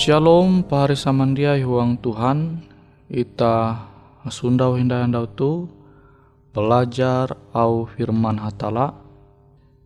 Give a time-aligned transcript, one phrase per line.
[0.00, 2.64] Shalom pahari samandia huang Tuhan.
[3.12, 3.84] Ita
[4.32, 5.68] sundau hinda handau tu
[6.56, 8.96] Belajar au firman hatala.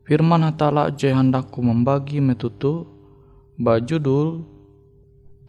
[0.06, 2.86] Firman hatala je handakku membagi metutu
[3.58, 4.46] Bajudul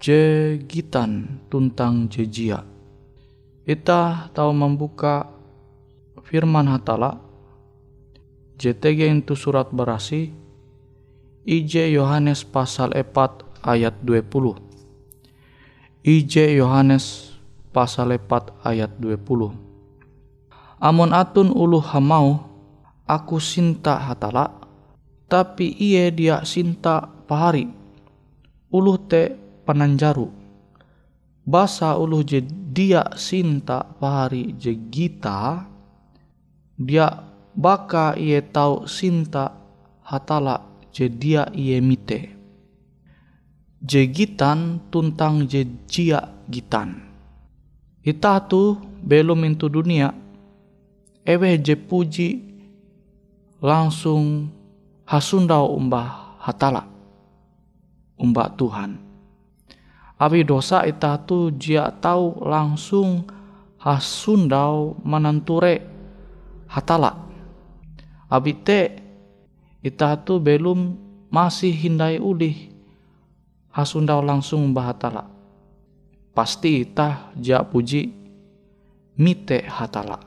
[0.01, 2.65] Je gitan tuntang jejia
[3.69, 5.29] Ita tahu membuka
[6.25, 7.21] firman hatala.
[8.57, 10.33] JTG itu surat berasi
[11.45, 14.65] IJ Yohanes pasal 4 ayat 20
[16.06, 17.33] IJ Yohanes
[17.73, 19.25] pasal 4 ayat 20.
[20.77, 22.45] Amun atun ulu hamau,
[23.09, 24.53] aku sinta hatala,
[25.25, 27.65] tapi iye dia sinta pahari.
[28.69, 29.33] Ulu te
[29.65, 30.29] pananjaru.
[31.41, 35.65] Basa ulu je dia sinta pahari je gita,
[36.77, 37.17] dia
[37.57, 39.57] baka iye tau sinta
[40.06, 40.62] hatala
[40.94, 42.35] je dia iye mite.
[43.86, 47.06] Je gitan tuntang je jia gitan.
[48.02, 50.10] Ita tu belum into dunia,
[51.22, 52.42] ewe je puji
[53.62, 54.50] langsung
[55.06, 56.90] hasundau umbah hatala
[58.18, 58.98] umbah Tuhan.
[60.16, 63.28] Abi dosa ita tu jia tahu langsung
[63.78, 65.84] hasundau menanture
[66.66, 67.14] hatala.
[68.32, 68.98] Abi te
[69.86, 70.98] ita tu belum
[71.30, 72.75] masih hindai ulih
[73.75, 75.27] hasundau langsung umbah hatala.
[76.31, 78.07] Pasti ita jia puji
[79.19, 80.24] mite hatala.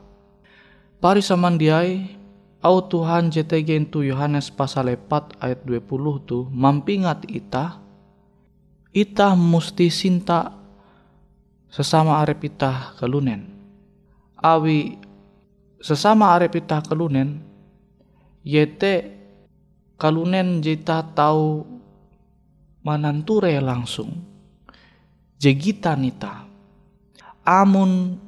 [1.01, 2.19] Pari samandiai
[2.61, 7.81] au Tuhan JTG itu Yohanes pasal 4 ayat 20 tu mampingat ita
[8.91, 10.53] ita musti sinta
[11.71, 13.47] sesama arep ita kelunen
[14.43, 14.99] awi
[15.79, 17.39] sesama arep ita kelunen
[18.43, 19.15] yete
[19.95, 21.78] kalunen jita tahu
[22.83, 24.11] mananture langsung.
[25.39, 26.47] Jegitan ita.
[27.47, 28.19] Amun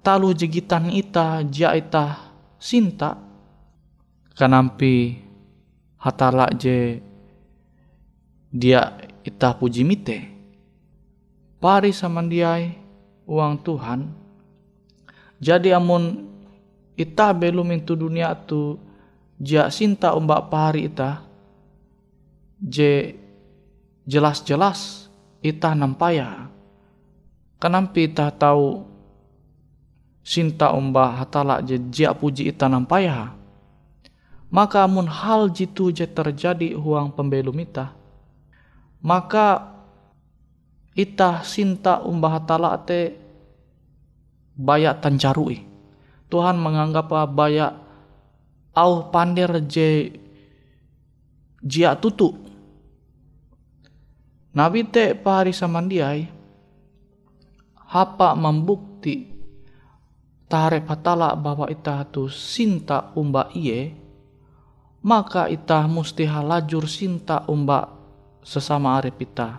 [0.00, 1.76] talu jegitan ita ja
[2.56, 3.20] sinta.
[4.34, 5.20] Kanampi
[6.00, 6.98] hatala je
[8.50, 10.18] dia ita puji mite.
[11.62, 12.76] Pari samandiai
[13.24, 14.00] uang Tuhan.
[15.38, 16.34] Jadi amun
[16.94, 18.78] ita belum itu dunia tu
[19.38, 21.26] ja sinta umbak pari ita
[22.62, 23.23] je
[24.04, 25.08] jelas-jelas
[25.44, 26.52] ita nampaya
[27.64, 28.84] kanampi ita tahu
[30.24, 33.36] sinta umba hatala je jia puji ita nampaya.
[34.52, 37.90] Maka mun hal jitu je terjadi huang pembelum ita,
[39.02, 39.74] maka
[40.94, 43.16] ita sinta umba hatala te
[44.54, 45.64] baya tancarui.
[46.30, 47.74] Tuhan menganggap baya
[48.76, 50.14] au pandir je
[51.64, 52.43] jia tutu.
[54.54, 56.30] Nabi te pahari samandiai
[57.90, 59.26] hapa membukti
[60.46, 63.94] tare patala bahwa ita tu sinta umba iye
[65.02, 67.90] maka ita musti halajur sinta umba
[68.46, 69.58] sesama arep ita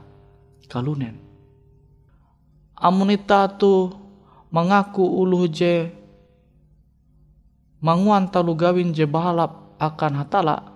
[0.71, 1.19] kalunen.
[2.79, 3.91] Amun ita tu
[4.51, 5.91] mengaku ulu je
[7.83, 10.74] manguan talu gawin je bahalap akan hatala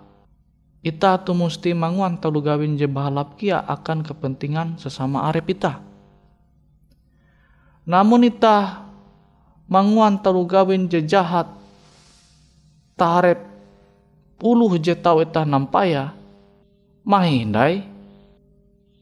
[0.80, 5.84] ita tu musti manguan talu gawin je bahalap kia akan kepentingan sesama arep ita.
[7.84, 8.88] Namun ita
[9.68, 11.52] manguan talu gawin je jahat
[12.96, 13.44] tarep
[14.40, 16.16] puluh je tau etah nampaya
[17.04, 17.84] mahindai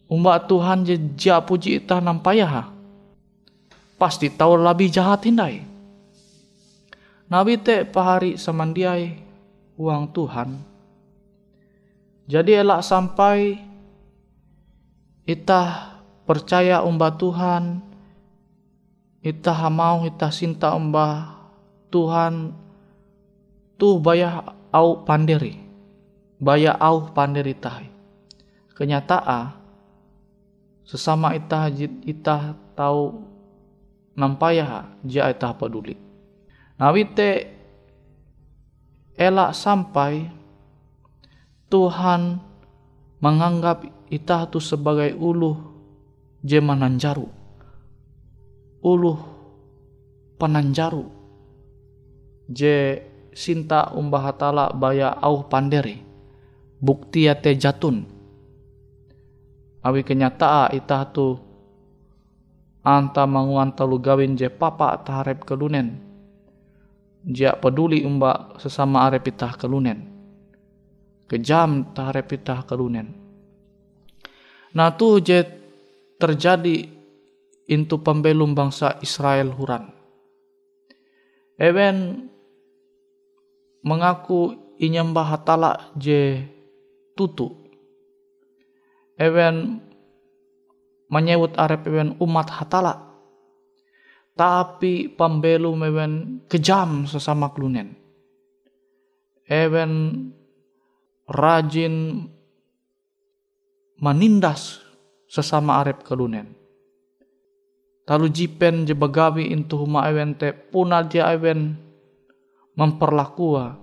[0.09, 2.63] umba Tuhan je ja puji itah nampaya ha.
[3.97, 5.65] Pasti tahu lebih jahat hindai.
[7.27, 9.19] Nabi te pahari samandiai
[9.75, 10.76] uang Tuhan
[12.27, 13.57] jadi elak sampai
[15.24, 17.81] itah percaya umba Tuhan
[19.24, 21.36] ita hamau ita sinta umbah
[21.88, 22.51] Tuhan
[23.79, 24.43] tu bayah
[24.75, 25.57] au pandiri
[26.38, 27.88] baya au pandiri tahi
[28.75, 29.57] kenyataan
[30.88, 31.67] sesama ita
[32.07, 33.19] ita tahu
[34.17, 36.00] nampaya ja ita peduli.
[36.79, 37.53] Nawite
[39.19, 40.29] elak sampai
[41.67, 42.39] Tuhan
[43.19, 45.59] menganggap ita tu sebagai uluh
[46.39, 47.27] jemanan jaru
[48.79, 49.19] uluh
[50.39, 51.12] pananjaru
[52.47, 53.03] je
[53.36, 56.00] sinta umbah hatala baya au panderi
[56.79, 58.07] bukti te jatun.
[59.83, 61.36] Awi kenyataa ita tu
[62.79, 66.00] anta manguan talu gawin je papa taharep kelunen.
[67.27, 70.16] Jia peduli umba sesama arep itah kelunen
[71.27, 73.12] kejam taharep itah kelunen
[74.72, 75.43] nah tu je
[76.17, 76.98] terjadi
[77.67, 79.91] into pembelum bangsa Israel huran.
[81.60, 82.27] Ewen
[83.84, 86.41] mengaku inyembah hatala je
[87.13, 87.51] tutu.
[89.19, 89.84] Ewen
[91.12, 93.03] menyebut arep ewen umat hatala.
[94.38, 96.13] Tapi pembelum ewen
[96.46, 97.98] kejam sesama klunen.
[99.50, 99.91] Ewen
[101.27, 102.27] rajin
[104.00, 104.79] menindas
[105.27, 106.57] sesama arep kelunen
[108.07, 111.75] Talu jipen je bagawi intu huma ewen te punal dia ewen
[112.79, 113.75] memperlakua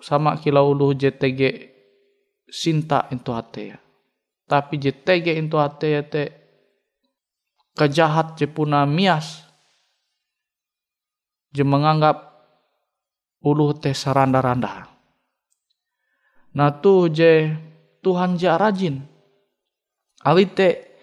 [0.00, 1.68] sama kilau ulu JTG
[2.48, 3.78] sinta itu hati ya.
[4.48, 6.22] Tapi JTG itu hati ya te
[7.76, 9.44] kejahat je puna mias
[11.52, 12.24] je menganggap
[13.44, 14.89] ulu teh saranda-randa.
[16.50, 17.54] Nah tu je
[18.02, 19.04] Tuhan ja rajin.
[20.26, 20.98] Awite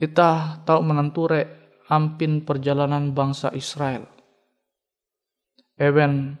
[0.00, 1.46] kita tahu menenture
[1.86, 4.08] ampin perjalanan bangsa Israel.
[5.80, 6.36] Ewen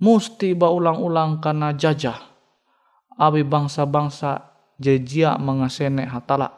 [0.00, 2.16] musti baulang-ulang karena jajah.
[3.20, 6.56] Abi bangsa-bangsa jejia mengasene hatala.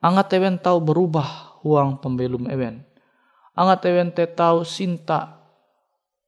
[0.00, 2.82] Angat ewen tahu berubah huang pembelum ewen.
[3.52, 5.44] Angat ewen te tahu sinta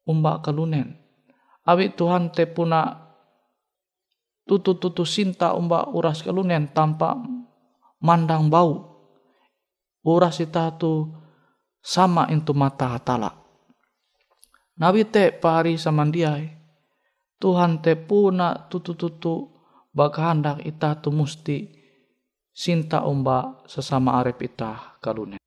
[0.04, 1.00] umbak kalunen.
[1.64, 3.03] Abi Tuhan te puna
[4.44, 7.16] tutu-tutu sinta umbak uras kalunen tanpa
[8.00, 8.92] mandang bau.
[10.04, 11.08] Uras ita tu
[11.80, 13.32] sama itu mata hatala.
[14.76, 16.52] Nabi te pari samandiai.
[17.40, 19.52] Tuhan te puna tutu-tutu
[19.94, 21.68] hendak ita tu musti
[22.52, 25.43] sinta umba sesama arep ita kalunen.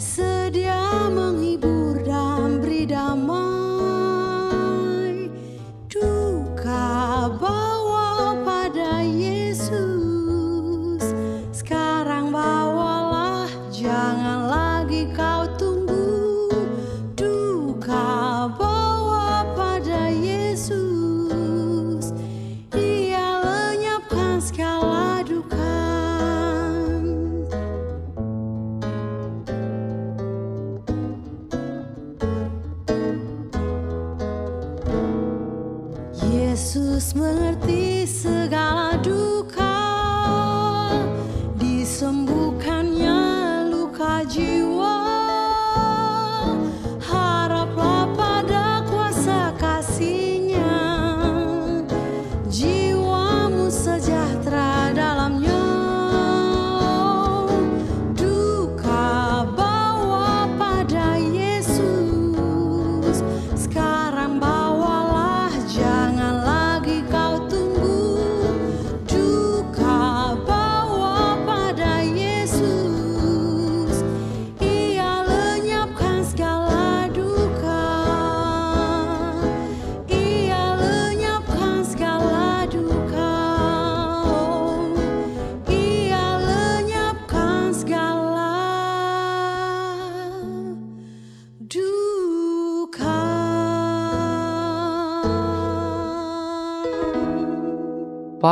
[0.00, 0.80] sedia
[1.12, 1.79] menghibur.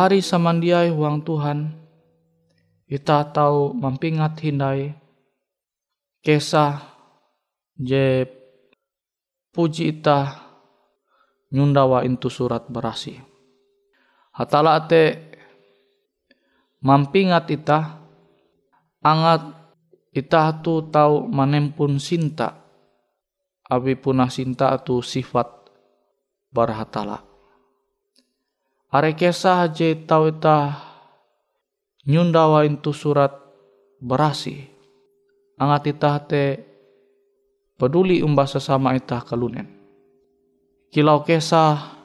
[0.09, 1.69] Pari samandiai huang Tuhan,
[2.89, 4.97] kita tahu mampingat hindai.
[6.25, 6.81] Kesah
[7.77, 8.25] je
[9.53, 10.49] puji ita
[11.53, 13.21] nyundawa intu surat berasi.
[14.33, 15.29] Hatala te
[16.81, 18.01] mampingat ita
[19.05, 19.45] angat
[20.17, 22.57] ita tu tahu manempun sinta.
[23.69, 25.69] Abi punah sinta tu sifat
[26.49, 27.28] barhatala
[28.89, 29.69] Are kesah
[30.09, 30.81] tau ita
[32.09, 33.37] nyundawa itu surat
[34.01, 34.65] berasi.
[35.61, 36.57] Angat ita te
[37.77, 39.69] peduli umba sesama ita kalunen.
[40.89, 42.01] Kilau kesah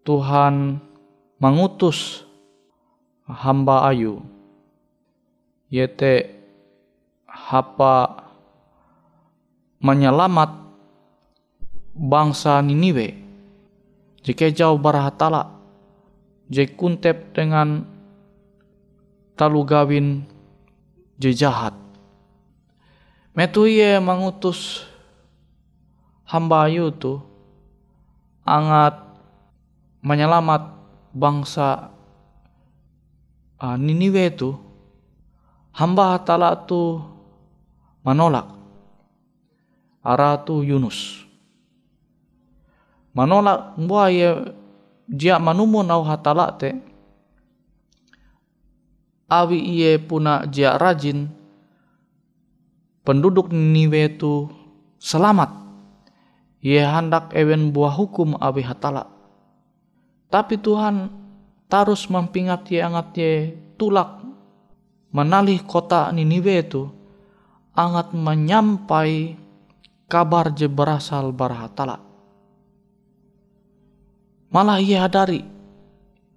[0.00, 0.80] Tuhan
[1.36, 2.24] mengutus
[3.28, 4.24] hamba ayu.
[5.68, 6.32] Yete
[7.28, 8.24] hapa
[9.76, 10.56] menyelamat
[11.92, 13.12] bangsa Niniwe.
[14.24, 15.61] Jika jauh barahatala
[16.52, 17.88] je kuntep dengan
[19.40, 20.28] talu gawin
[21.16, 21.72] je jahat.
[23.32, 24.84] Metu ye mengutus
[26.28, 27.24] hamba ayu tu
[28.44, 29.00] angat
[30.04, 30.76] menyelamat
[31.16, 31.88] bangsa
[33.56, 34.52] uh, Niniwe tu
[35.72, 37.00] hamba hatala tu
[38.04, 38.52] menolak
[40.04, 41.24] arah tu Yunus
[43.16, 44.52] menolak buaya
[45.12, 46.72] dia manumu nau hatala te
[49.28, 51.28] awi iye puna dia rajin
[53.02, 54.48] penduduk Niniwe tu
[55.00, 55.50] selamat.
[56.62, 59.10] Ia hendak ewen buah hukum awi hatala.
[60.30, 61.10] Tapi Tuhan
[61.66, 63.32] terus mempingat ye angat ye
[63.76, 64.22] tulak
[65.10, 66.86] menalih kota Niniwe itu
[67.74, 69.34] angat menyampai
[70.06, 72.11] kabar je berasal barhatala.
[74.52, 75.40] Malah ia hadari,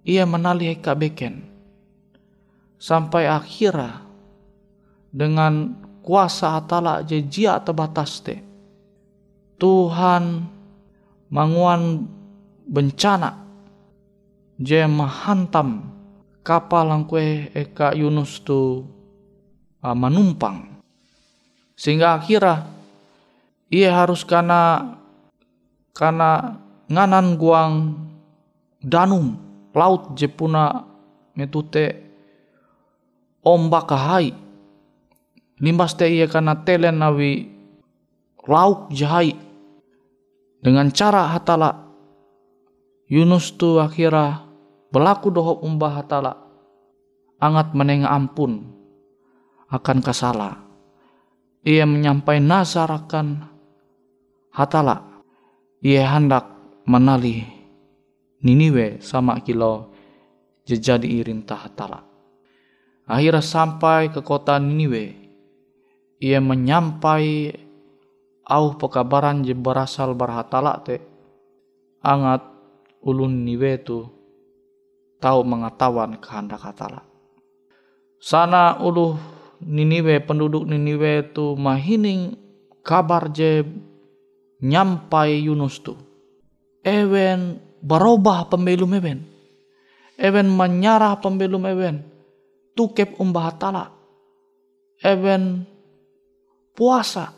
[0.00, 1.44] ia menalih eka beken.
[2.80, 4.04] Sampai akhirnya
[5.12, 8.40] dengan kuasa hatala je jia terbatas te.
[9.56, 10.44] Tuhan
[11.32, 12.08] manguan
[12.68, 13.36] bencana
[14.60, 15.92] je menghantam
[16.40, 18.84] kapal yang kue eka Yunus tu
[19.82, 20.80] uh, menumpang
[21.76, 22.70] sehingga akhirnya
[23.68, 24.94] ia harus karena
[25.90, 27.74] karena nganan guang
[28.86, 29.34] danum
[29.74, 30.86] laut jepuna
[31.34, 32.06] metute
[33.42, 34.30] ombak kahai
[35.58, 37.50] limbas te ia karena telen nawi
[38.46, 39.34] lauk jahai
[40.62, 41.82] dengan cara hatala
[43.10, 44.46] Yunus tu akhirnya
[44.96, 46.32] Berlaku dohop umbah hatala.
[47.36, 48.64] Angat menengah ampun
[49.68, 50.56] akan kasala.
[51.66, 53.44] Ia menyampai nazar akan
[54.56, 55.20] hatala.
[55.84, 56.48] Ia hendak
[56.88, 57.55] menali
[58.46, 59.90] Niniwe sama kilo
[60.62, 62.06] jejadi irintah hatala.
[63.10, 65.26] Akhirnya sampai ke kota Niniwe.
[66.22, 67.50] Ia menyampai
[68.46, 71.02] au pekabaran je berasal berhatala te.
[72.06, 72.46] Angat
[73.02, 74.06] ulun Niniwe tu
[75.18, 77.02] tahu mengetahuan kehendak hatala.
[78.22, 79.18] Sana ulu
[79.66, 82.36] Niniwe penduduk Niniwe tu mahining
[82.86, 83.66] kabar je
[84.62, 85.98] nyampai Yunus tu.
[86.86, 89.22] Ewen berubah pembelum ewen.
[90.18, 92.02] Ewen menyarah pembelum ewen.
[92.74, 93.94] Tukep umbah hatala.
[94.98, 95.62] Ewen
[96.74, 97.30] puasa.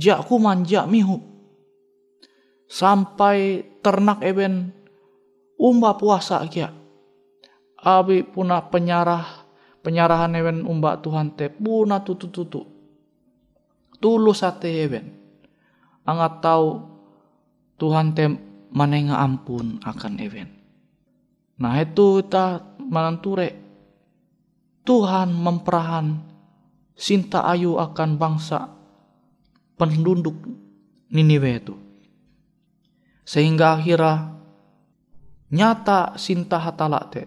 [0.00, 1.20] Jak kuman jak mihu.
[2.64, 4.72] Sampai ternak ewen
[5.60, 6.72] umbah puasa kia
[7.80, 9.44] abi puna penyarah
[9.80, 12.60] penyarahan ewen umba Tuhan te puna tutu tutu
[14.00, 15.16] tulus ate ewen
[16.04, 16.68] angat tahu
[17.80, 18.24] Tuhan te
[18.70, 20.48] manenga ampun akan ewen
[21.60, 23.70] nah itu kita mananture
[24.80, 26.18] Tuhan memperahan
[26.96, 28.68] sinta ayu akan bangsa
[29.80, 30.36] penduduk
[31.10, 31.74] Niniwe itu.
[33.26, 34.36] Sehingga akhirnya
[35.50, 37.26] nyata sinta hatala te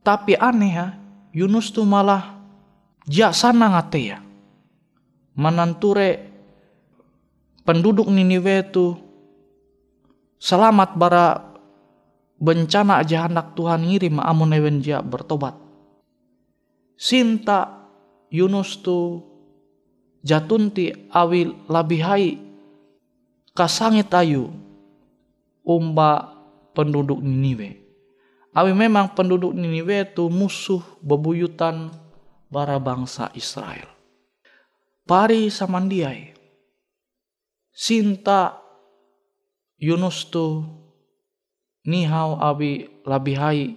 [0.00, 0.86] tapi aneh ya,
[1.34, 2.38] Yunus tuh malah
[3.10, 4.18] jasana ngate ya.
[5.36, 6.30] Menanture
[7.66, 8.96] penduduk Niniwe itu
[10.36, 11.56] selamat bara
[12.36, 15.56] bencana aja anak Tuhan ngirim amun ewen dia bertobat.
[16.96, 17.88] Sinta
[18.32, 19.20] Yunus tu
[20.24, 22.40] jatunti awil labihai
[23.52, 24.48] kasangit ayu
[25.64, 26.32] umba
[26.72, 27.84] penduduk Niniwe.
[28.56, 31.92] Awi memang penduduk Niniwe itu musuh bebuyutan
[32.48, 33.88] bara bangsa Israel.
[35.04, 36.32] Pari samandiai.
[37.76, 38.65] Sinta
[39.76, 40.64] Yunus tu
[41.84, 43.76] nihau abi labihai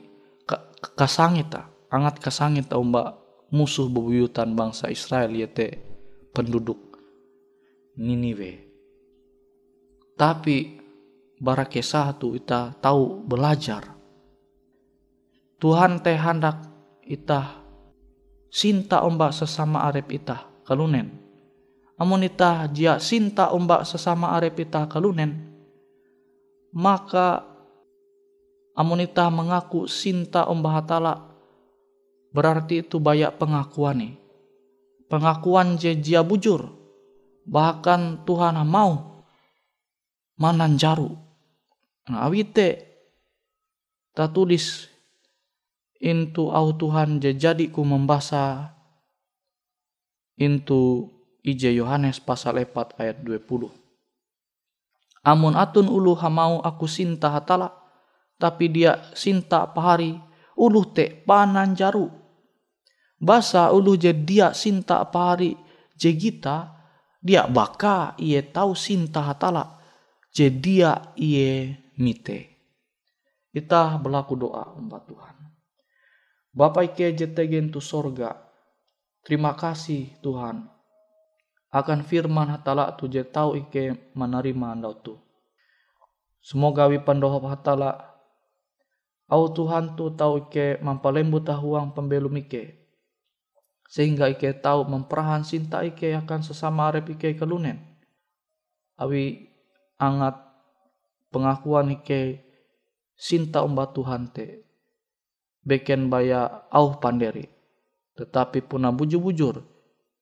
[0.95, 3.19] kasangita angat kasangita umba
[3.51, 5.75] musuh bebuyutan bangsa Israel yaitu
[6.31, 6.89] penduduk
[7.99, 8.63] Niniwe.
[10.15, 10.79] Tapi
[11.35, 13.99] bara kesah tu kita tahu belajar
[15.59, 16.63] Tuhan teh hendak
[17.03, 17.59] itah
[18.47, 21.19] sinta ombak sesama arep itah kalunen.
[21.99, 25.48] Amun itah jia sinta ombak sesama arep itah kalunen,
[26.75, 27.45] maka
[28.77, 31.29] amun itah mengaku sinta ombak hatala
[32.29, 34.13] berarti itu banyak pengakuan nih.
[35.09, 36.69] Pengakuan je jia bujur.
[37.49, 39.25] Bahkan Tuhan mau
[40.37, 41.17] mananjaru.
[42.13, 42.85] Nah, awite
[44.13, 44.89] tak tulis
[45.99, 47.19] Intu au Tuhan
[47.75, 48.71] ku membasa
[50.39, 51.11] intu
[51.43, 53.67] ije Yohanes pasal 4 ayat 20.
[55.29, 57.69] Amun atun ulu hamau aku sinta hatala,
[58.41, 60.17] tapi dia sinta pahari,
[60.57, 62.09] ulu te panan jaru.
[63.21, 65.53] Basa ulu je dia sinta pahari,
[65.93, 66.73] je gita,
[67.21, 69.77] dia baka iye tahu sinta hatala,
[70.33, 72.49] je dia iye mite.
[73.53, 75.35] Kita berlaku doa umat Tuhan.
[76.57, 78.33] Bapak Ike jetegen tu sorga.
[79.21, 80.78] Terima kasih Tuhan.
[81.69, 85.13] Akan firman hatala tu je tau Ike menerima andau tu.
[86.41, 88.17] Semoga wi pandohop hatala.
[89.29, 92.89] Au Tuhan tu tau Ike mampalembu tahuang pembelum Ike.
[93.85, 97.77] Sehingga Ike tahu memperahan cinta Ike akan sesama arep Ike kelunen.
[98.97, 99.53] Awi
[100.01, 100.41] angat
[101.29, 102.49] pengakuan Ike
[103.19, 104.63] sinta umba Tuhan te
[105.59, 107.43] beken baya au panderi
[108.15, 109.59] tetapi puna bujur-bujur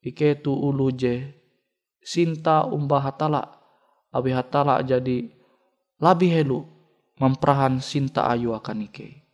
[0.02, 1.37] ike tu ulu je
[2.08, 3.60] sinta umba hatala
[4.16, 5.28] abi hatala jadi
[6.00, 6.64] labi helu
[7.20, 9.28] memperahan sinta ayu akan ike.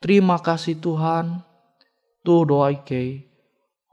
[0.00, 1.44] Terima kasih Tuhan
[2.24, 3.28] tu doa ike.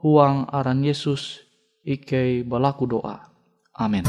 [0.00, 1.44] Huang aran Yesus
[1.84, 3.28] ike balaku doa.
[3.76, 4.08] Amin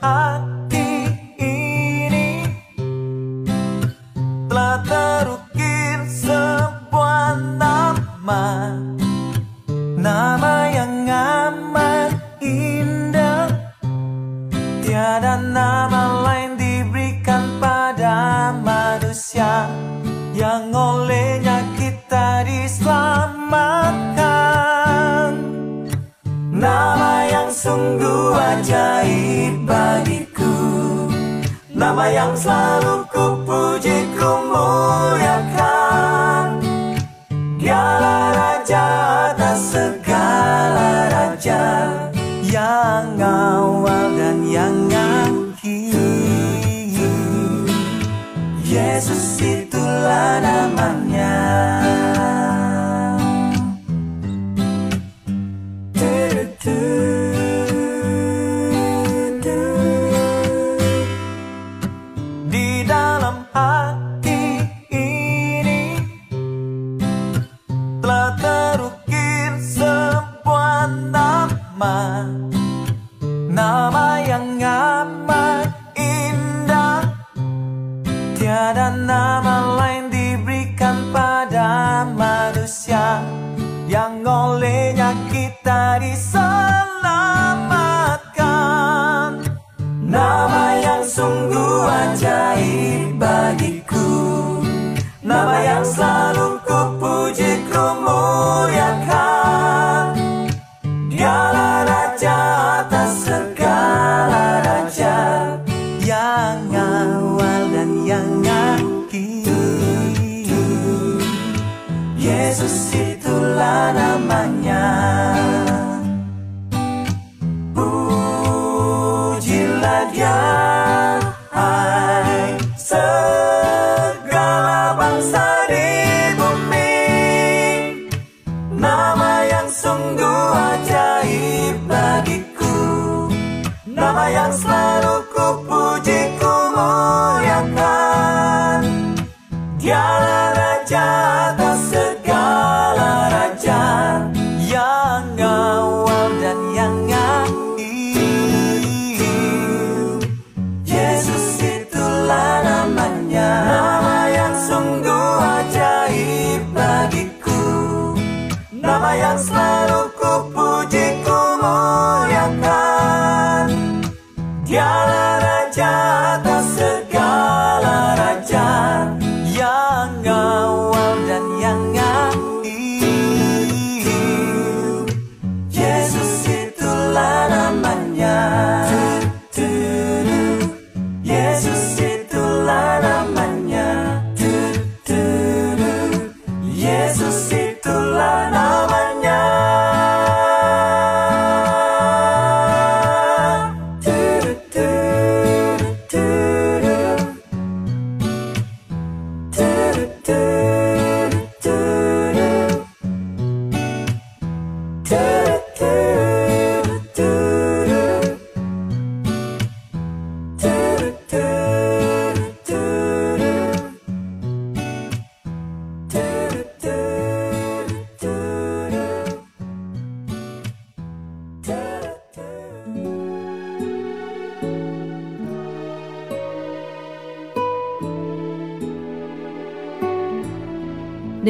[0.00, 0.57] I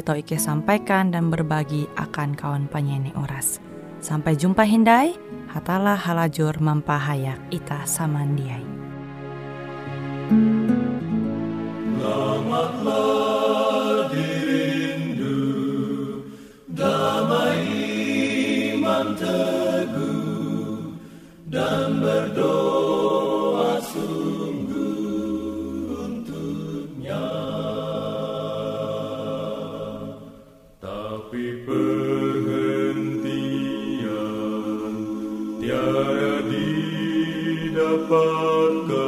[0.00, 3.60] tau Ike sampaikan dan berbagi akan kawan penyanyi Oras.
[4.00, 5.14] Sampai jumpa Hindai,
[5.52, 8.64] hatalah halajur mampahayak ita samandiai.
[12.04, 15.40] Selamatlah dirindu,
[16.72, 17.64] damai
[18.76, 21.00] iman teguh,
[21.48, 23.33] dan berdoa
[37.94, 39.03] Shabbat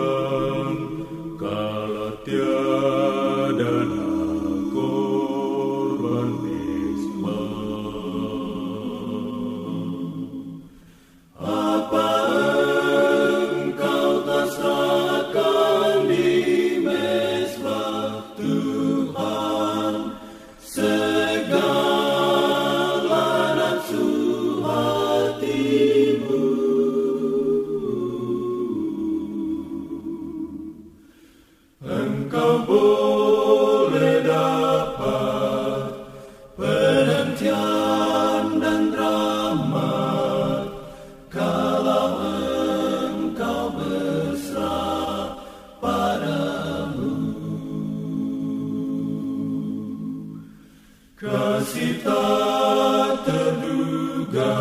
[51.16, 54.52] Kasih tak terduga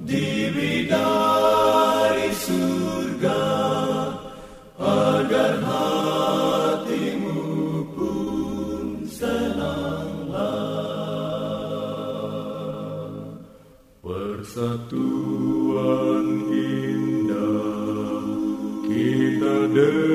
[0.00, 3.44] di bidari surga
[4.80, 7.36] agar hatimu
[7.92, 10.56] pun senanglah.
[14.00, 14.88] Persatuan
[16.48, 18.24] indah
[18.88, 20.05] kita dengan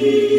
[0.00, 0.37] me.